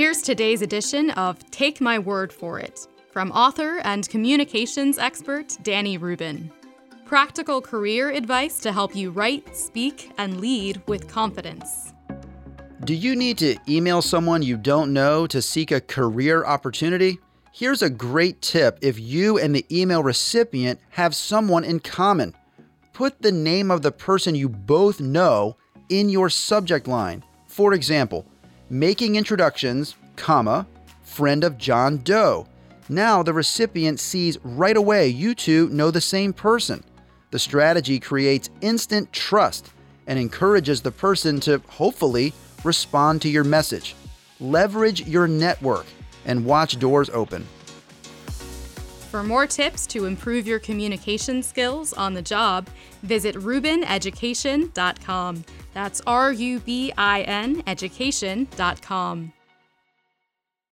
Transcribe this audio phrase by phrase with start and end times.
[0.00, 5.98] Here's today's edition of Take My Word for It from author and communications expert Danny
[5.98, 6.50] Rubin.
[7.04, 11.92] Practical career advice to help you write, speak, and lead with confidence.
[12.82, 17.18] Do you need to email someone you don't know to seek a career opportunity?
[17.52, 22.34] Here's a great tip if you and the email recipient have someone in common.
[22.94, 25.58] Put the name of the person you both know
[25.90, 27.22] in your subject line.
[27.48, 28.24] For example,
[28.70, 30.66] making introductions, comma,
[31.02, 32.46] friend of John Doe.
[32.88, 36.84] Now the recipient sees right away you two know the same person.
[37.32, 39.72] The strategy creates instant trust
[40.06, 42.32] and encourages the person to hopefully
[42.64, 43.94] respond to your message.
[44.38, 45.86] Leverage your network
[46.24, 47.46] and watch doors open.
[49.10, 52.68] For more tips to improve your communication skills on the job,
[53.02, 55.44] visit rubineducation.com.
[55.74, 59.32] That's R U B I N education.com.